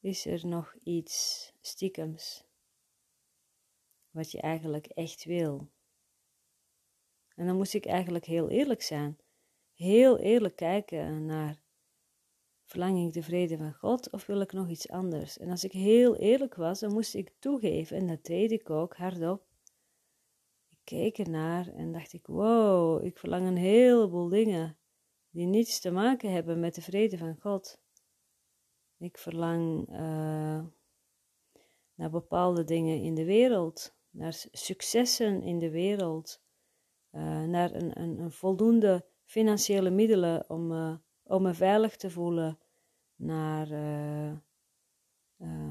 Is 0.00 0.26
er 0.26 0.46
nog 0.46 0.74
iets 0.74 1.52
stiekems 1.60 2.47
wat 4.18 4.30
je 4.30 4.40
eigenlijk 4.40 4.86
echt 4.86 5.24
wil? 5.24 5.68
En 7.34 7.46
dan 7.46 7.56
moest 7.56 7.74
ik 7.74 7.86
eigenlijk 7.86 8.24
heel 8.24 8.48
eerlijk 8.48 8.82
zijn, 8.82 9.18
heel 9.72 10.18
eerlijk 10.18 10.56
kijken 10.56 11.24
naar 11.24 11.62
Verlang 12.68 13.06
ik 13.06 13.12
de 13.12 13.22
vrede 13.22 13.56
van 13.56 13.74
God 13.74 14.10
of 14.10 14.26
wil 14.26 14.40
ik 14.40 14.52
nog 14.52 14.68
iets 14.68 14.88
anders? 14.88 15.38
En 15.38 15.50
als 15.50 15.64
ik 15.64 15.72
heel 15.72 16.16
eerlijk 16.16 16.54
was, 16.54 16.80
dan 16.80 16.92
moest 16.92 17.14
ik 17.14 17.32
toegeven, 17.38 17.96
en 17.96 18.06
dat 18.06 18.24
deed 18.24 18.52
ik 18.52 18.70
ook 18.70 18.96
hardop. 18.96 19.46
Ik 20.68 20.78
keek 20.84 21.18
ernaar 21.18 21.68
en 21.68 21.92
dacht 21.92 22.12
ik, 22.12 22.26
wow, 22.26 23.04
ik 23.04 23.18
verlang 23.18 23.46
een 23.46 23.56
heleboel 23.56 24.28
dingen 24.28 24.78
die 25.30 25.46
niets 25.46 25.80
te 25.80 25.90
maken 25.90 26.32
hebben 26.32 26.60
met 26.60 26.74
de 26.74 26.80
vrede 26.80 27.18
van 27.18 27.36
God. 27.40 27.80
Ik 28.98 29.18
verlang 29.18 29.88
uh, 29.90 30.64
naar 31.94 32.10
bepaalde 32.10 32.64
dingen 32.64 33.02
in 33.02 33.14
de 33.14 33.24
wereld, 33.24 33.96
naar 34.10 34.46
successen 34.52 35.42
in 35.42 35.58
de 35.58 35.70
wereld, 35.70 36.42
uh, 37.12 37.42
naar 37.42 37.74
een, 37.74 38.00
een, 38.00 38.18
een, 38.18 38.32
voldoende 38.32 39.04
financiële 39.24 39.90
middelen 39.90 40.50
om, 40.50 40.72
uh, 40.72 40.96
om 41.22 41.42
me 41.42 41.54
veilig 41.54 41.96
te 41.96 42.10
voelen, 42.10 42.58
naar 43.16 43.70
uh, 43.70 44.32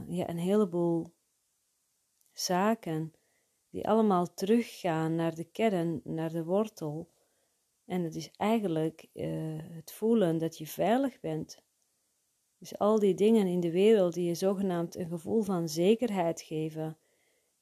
ja, 0.07 0.29
een 0.29 0.37
heleboel 0.37 1.13
zaken 2.31 3.13
die 3.69 3.87
allemaal 3.87 4.33
teruggaan 4.33 5.15
naar 5.15 5.35
de 5.35 5.43
kern, 5.43 6.01
naar 6.03 6.31
de 6.31 6.43
wortel. 6.43 7.09
En 7.85 8.03
het 8.03 8.15
is 8.15 8.31
eigenlijk 8.31 9.07
het 9.71 9.91
voelen 9.91 10.37
dat 10.37 10.57
je 10.57 10.67
veilig 10.67 11.19
bent. 11.19 11.61
Dus 12.57 12.77
al 12.77 12.99
die 12.99 13.13
dingen 13.13 13.47
in 13.47 13.59
de 13.59 13.71
wereld 13.71 14.13
die 14.13 14.27
je 14.27 14.35
zogenaamd 14.35 14.95
een 14.95 15.07
gevoel 15.07 15.41
van 15.41 15.69
zekerheid 15.69 16.41
geven, 16.41 16.97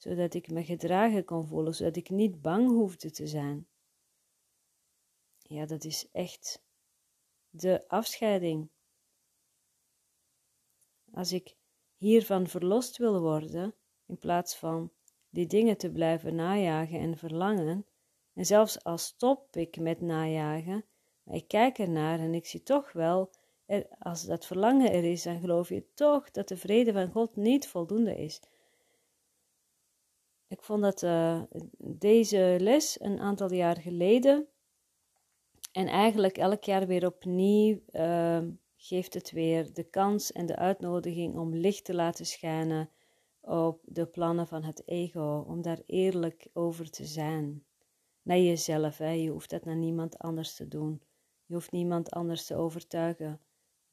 zodat 0.05 0.33
ik 0.33 0.49
me 0.51 0.63
gedragen 0.63 1.25
kon 1.25 1.47
voelen, 1.47 1.75
zodat 1.75 1.95
ik 1.95 2.09
niet 2.09 2.41
bang 2.41 2.67
hoefde 2.67 3.11
te 3.11 3.27
zijn. 3.27 3.67
Ja, 5.37 5.65
dat 5.65 5.83
is 5.83 6.09
echt 6.11 6.63
de 7.49 7.87
afscheiding. 7.87 8.69
Als 11.11 11.31
ik 11.31 11.55
hiervan 11.95 12.47
verlost 12.47 12.97
wil 12.97 13.21
worden, 13.21 13.75
in 14.05 14.17
plaats 14.17 14.55
van 14.55 14.91
die 15.29 15.47
dingen 15.47 15.77
te 15.77 15.91
blijven 15.91 16.35
najagen 16.35 16.99
en 16.99 17.17
verlangen, 17.17 17.85
en 18.33 18.45
zelfs 18.45 18.83
al 18.83 18.97
stop 18.97 19.55
ik 19.55 19.77
met 19.79 20.01
najagen, 20.01 20.85
ik 21.25 21.47
kijk 21.47 21.77
ernaar 21.77 22.19
en 22.19 22.33
ik 22.33 22.45
zie 22.45 22.63
toch 22.63 22.91
wel, 22.91 23.31
als 23.99 24.25
dat 24.25 24.45
verlangen 24.45 24.91
er 24.91 25.03
is, 25.03 25.23
dan 25.23 25.39
geloof 25.39 25.69
je 25.69 25.93
toch 25.93 26.31
dat 26.31 26.47
de 26.47 26.57
vrede 26.57 26.93
van 26.93 27.11
God 27.11 27.35
niet 27.35 27.67
voldoende 27.67 28.15
is. 28.15 28.41
Ik 30.55 30.63
vond 30.63 30.81
dat 30.81 31.01
uh, 31.01 31.41
deze 31.77 32.57
les 32.59 33.01
een 33.01 33.19
aantal 33.19 33.53
jaar 33.53 33.77
geleden 33.77 34.47
en 35.71 35.87
eigenlijk 35.87 36.37
elk 36.37 36.63
jaar 36.63 36.87
weer 36.87 37.05
opnieuw 37.05 37.79
uh, 37.91 38.41
geeft 38.75 39.13
het 39.13 39.31
weer 39.31 39.73
de 39.73 39.83
kans 39.83 40.31
en 40.31 40.45
de 40.45 40.55
uitnodiging 40.55 41.37
om 41.37 41.55
licht 41.55 41.85
te 41.85 41.93
laten 41.93 42.25
schijnen 42.25 42.89
op 43.41 43.81
de 43.83 44.05
plannen 44.05 44.47
van 44.47 44.63
het 44.63 44.87
ego, 44.87 45.45
om 45.47 45.61
daar 45.61 45.81
eerlijk 45.85 46.47
over 46.53 46.89
te 46.89 47.05
zijn. 47.05 47.65
Naar 48.21 48.39
jezelf, 48.39 48.97
hè. 48.97 49.09
je 49.09 49.29
hoeft 49.29 49.49
dat 49.49 49.65
naar 49.65 49.75
niemand 49.75 50.17
anders 50.17 50.55
te 50.55 50.67
doen. 50.67 51.01
Je 51.45 51.53
hoeft 51.53 51.71
niemand 51.71 52.11
anders 52.11 52.45
te 52.45 52.55
overtuigen. 52.55 53.41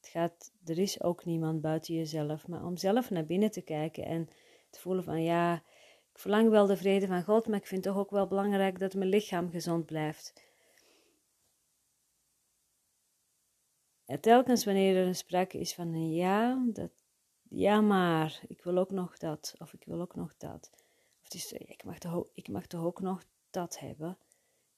Het 0.01 0.09
gaat, 0.09 0.53
er 0.65 0.79
is 0.79 1.03
ook 1.03 1.25
niemand 1.25 1.61
buiten 1.61 1.95
jezelf, 1.95 2.49
maar 2.49 2.65
om 2.65 2.77
zelf 2.77 3.11
naar 3.11 3.27
binnen 3.27 3.51
te 3.51 3.63
kijken 3.63 4.05
en 4.05 4.29
te 4.71 4.81
voelen 4.81 5.05
van 5.05 5.23
ja, 5.23 5.63
ik 6.13 6.19
verlang 6.19 6.51
wel 6.51 6.67
de 6.67 6.77
vrede 6.77 7.07
van 7.07 7.23
God, 7.23 7.47
maar 7.47 7.59
ik 7.59 7.67
vind 7.67 7.83
toch 7.83 7.97
ook 7.97 8.11
wel 8.11 8.27
belangrijk 8.27 8.79
dat 8.79 8.95
mijn 8.95 9.09
lichaam 9.09 9.51
gezond 9.51 9.87
blijft. 9.87 10.33
En 14.05 14.21
telkens 14.21 14.65
wanneer 14.65 14.97
er 14.97 15.07
een 15.07 15.15
sprake 15.15 15.59
is 15.59 15.75
van 15.75 15.95
een 15.95 16.13
ja, 16.13 16.65
dat, 16.73 16.91
ja 17.49 17.81
maar, 17.81 18.41
ik 18.49 18.63
wil 18.63 18.79
ook 18.79 18.91
nog 18.91 19.19
dat, 19.19 19.55
of 19.59 19.73
ik 19.73 19.85
wil 19.85 20.01
ook 20.01 20.15
nog 20.15 20.37
dat. 20.37 20.71
Of 21.19 21.23
het 21.23 21.35
is, 21.35 21.53
ik, 21.53 21.85
mag 21.85 21.99
toch, 21.99 22.29
ik 22.33 22.49
mag 22.49 22.67
toch 22.67 22.85
ook 22.85 23.01
nog 23.01 23.25
dat 23.51 23.79
hebben. 23.79 24.19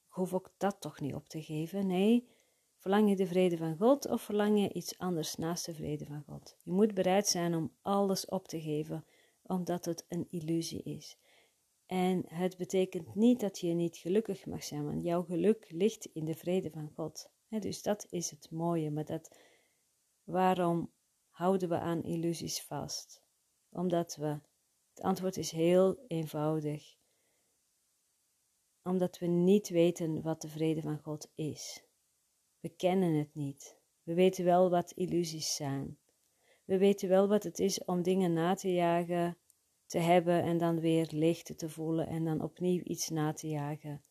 Ik 0.07 0.21
hoef 0.21 0.35
ook 0.35 0.53
dat 0.57 0.81
toch 0.81 1.01
niet 1.01 1.15
op 1.15 1.29
te 1.29 1.43
geven. 1.43 1.87
Nee, 1.87 2.29
verlang 2.77 3.09
je 3.09 3.17
de 3.17 3.27
vrede 3.27 3.57
van 3.57 3.77
God 3.77 4.09
of 4.09 4.23
verlang 4.23 4.61
je 4.61 4.73
iets 4.73 4.99
anders 4.99 5.37
naast 5.37 5.67
de 5.67 5.75
vrede 5.75 6.05
van 6.05 6.25
God? 6.29 6.57
Je 6.63 6.73
moet 6.73 6.95
bereid 6.95 7.27
zijn 7.27 7.55
om 7.55 7.73
alles 7.83 8.27
op 8.27 8.49
te 8.49 8.61
geven, 8.61 9.05
omdat 9.43 9.85
het 9.85 10.05
een 10.09 10.27
illusie 10.31 10.83
is. 10.83 11.17
En 11.87 12.25
het 12.27 12.57
betekent 12.57 13.15
niet 13.15 13.41
dat 13.41 13.59
je 13.59 13.75
niet 13.75 13.97
gelukkig 13.97 14.47
mag 14.47 14.65
zijn, 14.65 14.85
want 14.85 15.03
jouw 15.03 15.23
geluk 15.23 15.71
ligt 15.71 16.05
in 16.05 16.25
de 16.25 16.35
vrede 16.35 16.71
van 16.71 16.91
God 16.95 17.33
dus 17.61 17.83
dat 17.83 18.07
is 18.11 18.31
het 18.31 18.51
mooie, 18.51 18.91
maar 18.91 19.05
dat, 19.05 19.37
waarom 20.25 20.93
houden 21.31 21.69
we 21.69 21.79
aan 21.79 22.03
illusies 22.03 22.63
vast? 22.63 23.23
Omdat 23.71 24.17
we, 24.17 24.41
het 24.95 25.01
antwoord 25.01 25.37
is 25.37 25.51
heel 25.51 26.05
eenvoudig, 26.07 26.97
omdat 28.83 29.19
we 29.19 29.27
niet 29.27 29.69
weten 29.69 30.23
wat 30.23 30.41
de 30.41 30.49
vrede 30.49 30.83
van 30.83 30.99
God 30.99 31.31
is. 31.35 31.85
We 32.61 32.69
kennen 32.69 33.15
het 33.15 33.35
niet. 33.35 33.77
We 34.03 34.15
weten 34.15 34.45
wel 34.45 34.71
wat 34.71 34.91
illusies 34.91 35.55
zijn. 35.55 35.99
We 36.65 36.79
weten 36.79 37.09
wel 37.09 37.29
wat 37.29 37.43
het 37.43 37.59
is 37.59 37.85
om 37.85 38.03
dingen 38.03 38.33
na 38.33 38.55
te 38.55 38.73
jagen, 38.73 39.39
te 39.87 39.99
hebben 39.99 40.43
en 40.43 40.59
dan 40.59 40.81
weer 40.81 41.07
leegte 41.11 41.55
te 41.55 41.69
voelen 41.69 42.07
en 42.07 42.25
dan 42.25 42.41
opnieuw 42.41 42.81
iets 42.83 43.09
na 43.09 43.33
te 43.33 43.49
jagen 43.49 44.03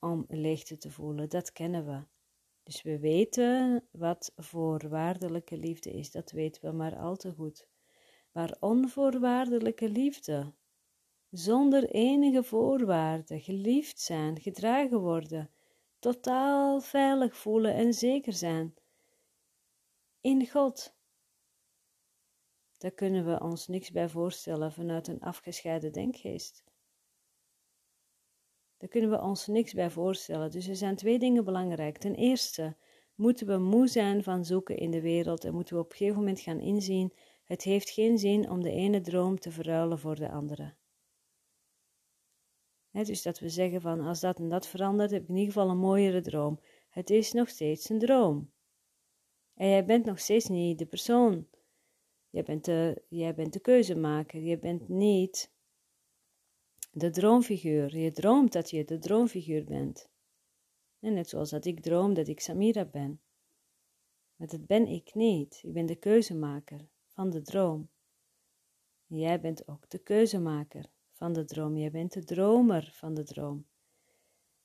om 0.00 0.24
leegte 0.28 0.76
te 0.76 0.90
voelen. 0.90 1.28
Dat 1.28 1.52
kennen 1.52 1.86
we. 1.86 2.02
Dus 2.62 2.82
we 2.82 2.98
weten 2.98 3.84
wat 3.90 4.32
voorwaardelijke 4.36 5.56
liefde 5.56 5.90
is. 5.90 6.10
Dat 6.10 6.30
weten 6.30 6.62
we 6.62 6.76
maar 6.76 6.96
al 6.96 7.16
te 7.16 7.32
goed. 7.32 7.68
Maar 8.32 8.56
onvoorwaardelijke 8.60 9.88
liefde, 9.88 10.52
zonder 11.30 11.90
enige 11.90 12.42
voorwaarden, 12.42 13.40
geliefd 13.40 14.00
zijn, 14.00 14.40
gedragen 14.40 15.00
worden, 15.00 15.50
totaal 15.98 16.80
veilig 16.80 17.36
voelen 17.36 17.74
en 17.74 17.94
zeker 17.94 18.32
zijn 18.32 18.74
in 20.20 20.48
God. 20.48 20.94
Daar 22.80 22.90
kunnen 22.90 23.24
we 23.24 23.40
ons 23.40 23.66
niks 23.66 23.90
bij 23.90 24.08
voorstellen 24.08 24.72
vanuit 24.72 25.08
een 25.08 25.20
afgescheiden 25.20 25.92
denkgeest. 25.92 26.64
Daar 28.76 28.88
kunnen 28.88 29.10
we 29.10 29.20
ons 29.20 29.46
niks 29.46 29.72
bij 29.72 29.90
voorstellen. 29.90 30.50
Dus 30.50 30.68
er 30.68 30.76
zijn 30.76 30.96
twee 30.96 31.18
dingen 31.18 31.44
belangrijk. 31.44 31.98
Ten 31.98 32.14
eerste 32.14 32.76
moeten 33.14 33.46
we 33.46 33.58
moe 33.58 33.88
zijn 33.88 34.22
van 34.22 34.44
zoeken 34.44 34.76
in 34.76 34.90
de 34.90 35.00
wereld 35.00 35.44
en 35.44 35.54
moeten 35.54 35.74
we 35.74 35.80
op 35.80 35.90
een 35.90 35.96
gegeven 35.96 36.18
moment 36.18 36.40
gaan 36.40 36.60
inzien: 36.60 37.12
het 37.44 37.62
heeft 37.62 37.90
geen 37.90 38.18
zin 38.18 38.50
om 38.50 38.62
de 38.62 38.72
ene 38.72 39.00
droom 39.00 39.38
te 39.38 39.50
verruilen 39.50 39.98
voor 39.98 40.14
de 40.14 40.30
andere. 40.30 40.74
dus 42.90 43.22
dat 43.22 43.38
we 43.38 43.48
zeggen 43.48 43.80
van 43.80 44.00
als 44.00 44.20
dat 44.20 44.38
en 44.38 44.48
dat 44.48 44.66
verandert, 44.66 45.10
heb 45.10 45.22
ik 45.22 45.28
in 45.28 45.36
ieder 45.36 45.52
geval 45.52 45.70
een 45.70 45.78
mooiere 45.78 46.20
droom. 46.20 46.60
het 46.88 47.10
is 47.10 47.32
nog 47.32 47.48
steeds 47.48 47.88
een 47.88 47.98
droom. 47.98 48.52
En 49.54 49.68
jij 49.68 49.84
bent 49.84 50.04
nog 50.04 50.18
steeds 50.18 50.48
niet 50.48 50.78
de 50.78 50.86
persoon. 50.86 51.48
Jij 52.30 52.42
bent 52.42 52.64
de, 52.64 53.02
jij 53.08 53.34
bent 53.34 53.52
de 53.52 53.60
keuzemaker. 53.60 54.40
Je 54.40 54.58
bent 54.58 54.88
niet 54.88 55.52
de 56.92 57.10
droomfiguur. 57.10 57.96
Je 57.96 58.12
droomt 58.12 58.52
dat 58.52 58.70
je 58.70 58.84
de 58.84 58.98
droomfiguur 58.98 59.64
bent. 59.64 60.08
En 61.00 61.12
net 61.12 61.28
zoals 61.28 61.50
dat 61.50 61.64
ik 61.64 61.80
droom 61.80 62.14
dat 62.14 62.28
ik 62.28 62.40
Samira 62.40 62.84
ben. 62.84 63.20
Maar 64.36 64.48
dat 64.48 64.66
ben 64.66 64.86
ik 64.86 65.14
niet. 65.14 65.60
Ik 65.62 65.72
ben 65.72 65.86
de 65.86 65.96
keuzemaker 65.96 66.88
van 67.06 67.30
de 67.30 67.42
droom. 67.42 67.88
Jij 69.06 69.40
bent 69.40 69.68
ook 69.68 69.90
de 69.90 69.98
keuzemaker 69.98 70.90
van 71.10 71.32
de 71.32 71.44
droom. 71.44 71.76
Jij 71.76 71.90
bent 71.90 72.12
de 72.12 72.24
dromer 72.24 72.90
van 72.92 73.14
de 73.14 73.24
droom. 73.24 73.66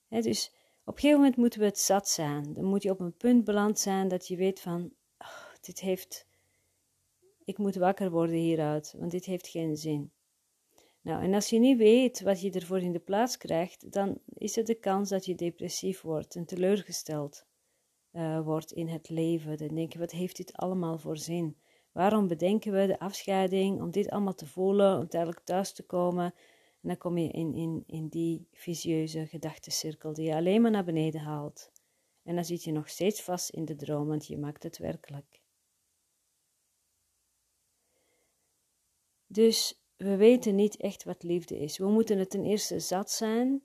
dus 0.10 0.54
op 0.84 0.94
een 0.94 1.00
gegeven 1.00 1.18
moment 1.18 1.38
moeten 1.38 1.60
we 1.60 1.66
het 1.66 1.80
zat 1.80 2.10
zijn. 2.10 2.54
Dan 2.54 2.64
moet 2.64 2.84
je 2.84 2.92
op 2.92 3.00
een 3.00 3.18
punt 3.18 3.44
beland 3.44 3.80
zijn 3.80 4.08
dat 4.08 4.28
je 4.28 4.36
weet 4.36 4.60
van, 4.60 4.94
dit 5.62 5.80
heeft, 5.80 6.25
ik 7.46 7.58
moet 7.58 7.76
wakker 7.76 8.12
worden 8.12 8.36
hieruit, 8.36 8.96
want 8.98 9.12
dit 9.12 9.26
heeft 9.26 9.48
geen 9.48 9.78
zin. 9.78 10.12
Nou, 11.02 11.24
en 11.24 11.34
als 11.34 11.50
je 11.50 11.60
niet 11.60 11.78
weet 11.78 12.22
wat 12.22 12.42
je 12.42 12.52
ervoor 12.52 12.80
in 12.80 12.92
de 12.92 13.00
plaats 13.00 13.38
krijgt, 13.38 13.92
dan 13.92 14.20
is 14.34 14.58
er 14.58 14.66
de 14.66 14.76
kans 14.76 15.10
dat 15.10 15.26
je 15.26 15.36
depressief 15.36 16.02
wordt 16.02 16.36
en 16.36 16.46
teleurgesteld 16.46 17.46
uh, 18.12 18.42
wordt 18.42 18.72
in 18.72 18.88
het 18.88 19.10
leven. 19.10 19.58
Dan 19.58 19.76
denk 19.76 19.94
je, 19.94 20.00
wat 20.00 20.12
heeft 20.12 20.38
dit 20.38 20.54
allemaal 20.54 20.98
voor 20.98 21.18
zin? 21.18 21.58
Waarom 21.92 22.28
bedenken 22.28 22.72
we 22.72 22.88
de 22.88 23.00
afscheiding 23.00 23.82
om 23.82 23.92
dit 23.92 24.10
allemaal 24.10 24.36
te 24.36 24.48
voelen, 24.48 24.94
om 24.94 25.00
uiteindelijk 25.00 25.42
thuis 25.44 25.74
te 25.74 25.84
komen? 25.84 26.26
En 26.82 26.92
dan 26.92 26.98
kom 26.98 27.18
je 27.18 27.30
in, 27.30 27.54
in, 27.54 27.84
in 27.88 28.08
die 28.08 28.48
visieuze 28.52 29.26
gedachtencirkel 29.26 30.14
die 30.14 30.26
je 30.26 30.36
alleen 30.36 30.62
maar 30.62 30.72
naar 30.72 30.84
beneden 30.84 31.22
haalt. 31.22 31.72
En 32.24 32.36
dan 32.36 32.46
zit 32.46 32.64
je 32.64 32.72
nog 32.72 32.90
steeds 32.90 33.22
vast 33.22 33.50
in 33.50 33.66
de 33.66 33.76
droom, 33.76 34.08
want 34.08 34.28
je 34.28 34.38
maakt 34.38 34.64
het 34.64 34.78
werkelijk. 34.78 35.35
Dus 39.28 39.86
we 39.98 40.16
weten 40.16 40.56
niet 40.56 40.78
echt 40.78 41.04
wat 41.04 41.24
liefde 41.24 41.58
is. 41.58 41.78
We 41.78 41.88
moeten 41.88 42.18
het 42.18 42.30
ten 42.30 42.44
eerste 42.44 42.80
zat 42.80 43.12
zijn. 43.12 43.64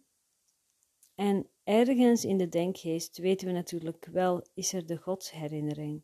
En 1.14 1.49
ergens 1.64 2.25
in 2.25 2.38
de 2.38 2.49
denkgeest 2.49 3.19
weten 3.19 3.47
we 3.47 3.52
natuurlijk 3.52 4.07
wel, 4.07 4.47
is 4.55 4.73
er 4.73 4.87
de 4.87 4.97
godsherinnering. 4.97 6.02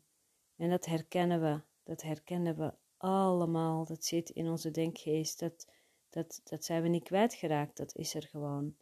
En 0.55 0.69
dat 0.69 0.85
herkennen 0.85 1.41
we, 1.41 1.61
dat 1.83 2.01
herkennen 2.01 2.57
we 2.57 2.73
allemaal. 2.97 3.85
Dat 3.85 4.05
zit 4.05 4.29
in 4.29 4.47
onze 4.47 4.71
denkgeest, 4.71 5.39
dat, 5.39 5.67
dat, 6.09 6.41
dat 6.43 6.65
zijn 6.65 6.81
we 6.81 6.87
niet 6.87 7.03
kwijtgeraakt, 7.03 7.77
dat 7.77 7.95
is 7.95 8.13
er 8.13 8.23
gewoon. 8.23 8.75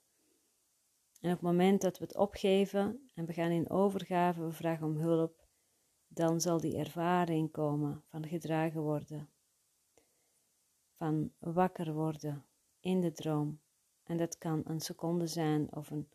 En 1.22 1.32
op 1.32 1.38
het 1.38 1.42
moment 1.42 1.82
dat 1.82 1.98
we 1.98 2.04
het 2.04 2.18
opgeven 2.18 3.10
en 3.14 3.26
we 3.26 3.34
gaan 3.34 3.52
in 3.52 3.70
overgave, 3.70 4.46
we 4.46 4.52
vragen 4.52 4.86
om 4.86 4.98
hulp, 4.98 5.48
dan 6.08 6.42
zal 6.42 6.60
die 6.60 6.78
ervaring 6.78 7.52
komen 7.52 8.04
van 8.08 8.28
gedragen 8.28 8.82
worden 8.82 9.30
van 10.98 11.32
wakker 11.40 11.94
worden 11.94 12.46
in 12.80 13.02
de 13.02 13.12
droom. 13.12 13.60
En 14.04 14.18
dat 14.18 14.38
kan 14.38 14.62
een 14.66 14.80
seconde 14.80 15.28
zijn 15.28 15.76
of 15.76 15.90
een, 15.90 16.10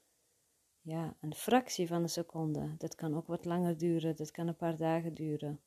ja, 0.80 1.16
een 1.20 1.34
fractie 1.34 1.86
van 1.86 2.02
een 2.02 2.08
seconde. 2.08 2.74
Dat 2.78 2.94
kan 2.94 3.16
ook 3.16 3.26
wat 3.26 3.44
langer 3.44 3.78
duren, 3.78 4.16
dat 4.16 4.30
kan 4.30 4.48
een 4.48 4.56
paar 4.56 4.76
dagen 4.76 5.14
duren. 5.14 5.60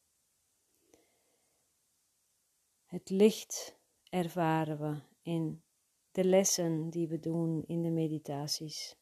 Het 2.86 3.10
licht 3.10 3.77
ervaren 4.10 4.79
we 4.79 5.00
in 5.22 5.63
de 6.12 6.24
lessen 6.24 6.89
die 6.89 7.08
we 7.08 7.20
doen 7.20 7.63
in 7.67 7.82
de 7.82 7.89
meditaties. 7.89 8.98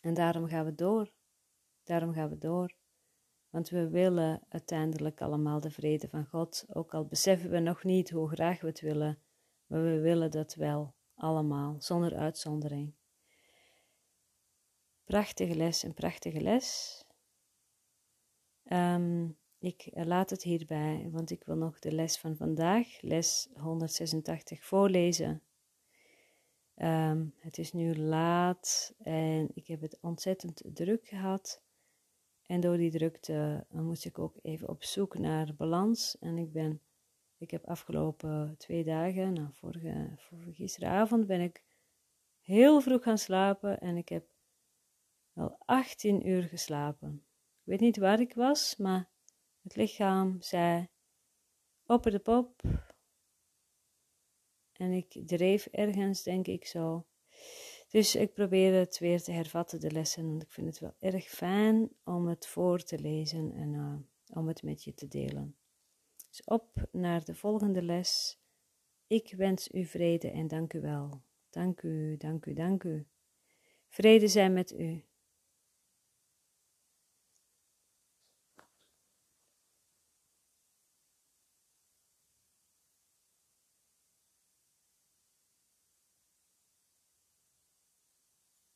En 0.00 0.14
daarom 0.14 0.46
gaan 0.46 0.64
we 0.64 0.74
door. 0.74 1.12
Daarom 1.84 2.12
gaan 2.12 2.28
we 2.28 2.38
door. 2.38 2.74
Want 3.50 3.68
we 3.68 3.88
willen 3.88 4.42
uiteindelijk 4.48 5.20
allemaal 5.20 5.60
de 5.60 5.70
vrede 5.70 6.08
van 6.08 6.26
God, 6.26 6.64
ook 6.68 6.94
al 6.94 7.04
beseffen 7.04 7.50
we 7.50 7.58
nog 7.58 7.84
niet 7.84 8.10
hoe 8.10 8.28
graag 8.28 8.60
we 8.60 8.66
het 8.66 8.80
willen, 8.80 9.18
maar 9.66 9.82
we 9.82 10.00
willen 10.00 10.30
dat 10.30 10.54
wel 10.54 10.94
allemaal, 11.14 11.76
zonder 11.78 12.16
uitzondering. 12.16 12.94
Prachtige 15.04 15.54
les, 15.54 15.82
een 15.82 15.94
prachtige 15.94 16.40
les. 16.40 16.98
Ehm, 18.64 19.28
ik 19.58 19.90
laat 19.92 20.30
het 20.30 20.42
hierbij, 20.42 21.08
want 21.10 21.30
ik 21.30 21.44
wil 21.44 21.56
nog 21.56 21.78
de 21.78 21.92
les 21.92 22.18
van 22.18 22.36
vandaag, 22.36 23.00
les 23.00 23.48
186, 23.54 24.64
voorlezen. 24.64 25.42
Ehm, 26.74 27.26
het 27.36 27.58
is 27.58 27.72
nu 27.72 27.96
laat 27.96 28.94
en 28.98 29.50
ik 29.54 29.66
heb 29.66 29.80
het 29.80 29.98
ontzettend 30.00 30.62
druk 30.64 31.06
gehad. 31.06 31.62
En 32.50 32.60
door 32.60 32.76
die 32.76 32.90
drukte 32.90 33.66
moest 33.68 34.04
ik 34.04 34.18
ook 34.18 34.36
even 34.42 34.68
op 34.68 34.82
zoek 34.82 35.18
naar 35.18 35.54
balans. 35.56 36.18
En 36.18 36.38
ik 36.38 36.52
ben, 36.52 36.82
ik 37.38 37.50
heb 37.50 37.66
afgelopen 37.66 38.54
twee 38.58 38.84
dagen, 38.84 39.32
nou 39.32 39.48
vorige, 39.52 40.14
vorige 40.16 40.52
gisteravond 40.52 41.26
ben 41.26 41.40
ik 41.40 41.62
heel 42.40 42.80
vroeg 42.80 43.02
gaan 43.02 43.18
slapen 43.18 43.80
en 43.80 43.96
ik 43.96 44.08
heb 44.08 44.26
wel 45.32 45.58
18 45.64 46.28
uur 46.28 46.42
geslapen. 46.42 47.24
Ik 47.60 47.66
weet 47.66 47.80
niet 47.80 47.96
waar 47.96 48.20
ik 48.20 48.34
was, 48.34 48.76
maar 48.76 49.10
het 49.62 49.76
lichaam 49.76 50.36
zei 50.42 50.88
op 51.86 52.02
de 52.02 52.18
pop. 52.18 52.62
En 54.72 54.92
ik 54.92 55.22
dreef 55.26 55.66
ergens, 55.66 56.22
denk 56.22 56.46
ik 56.46 56.66
zo, 56.66 57.06
dus 57.90 58.14
ik 58.14 58.32
probeer 58.32 58.74
het 58.74 58.98
weer 58.98 59.22
te 59.22 59.32
hervatten, 59.32 59.80
de 59.80 59.90
lessen. 59.90 60.26
Want 60.26 60.42
ik 60.42 60.50
vind 60.50 60.66
het 60.66 60.78
wel 60.78 60.94
erg 60.98 61.24
fijn 61.24 61.90
om 62.04 62.26
het 62.26 62.46
voor 62.46 62.82
te 62.82 62.98
lezen 62.98 63.52
en 63.52 63.72
uh, 63.72 64.36
om 64.38 64.48
het 64.48 64.62
met 64.62 64.84
je 64.84 64.94
te 64.94 65.08
delen. 65.08 65.56
Dus 66.28 66.44
op 66.44 66.88
naar 66.92 67.24
de 67.24 67.34
volgende 67.34 67.82
les. 67.82 68.40
Ik 69.06 69.34
wens 69.36 69.68
u 69.72 69.84
vrede 69.84 70.30
en 70.30 70.46
dank 70.46 70.72
u 70.72 70.80
wel. 70.80 71.22
Dank 71.50 71.82
u, 71.82 72.16
dank 72.16 72.46
u, 72.46 72.52
dank 72.52 72.84
u. 72.84 73.06
Vrede 73.88 74.28
zijn 74.28 74.52
met 74.52 74.72
u. 74.72 75.04